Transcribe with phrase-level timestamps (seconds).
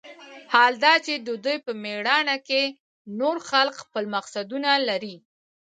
[0.53, 2.63] حال دا چې د دوى په مېړانه کښې
[3.19, 5.15] نور خلق خپل مقصدونه لري.